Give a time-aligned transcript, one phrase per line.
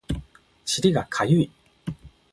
[0.65, 1.51] 尻がかゆい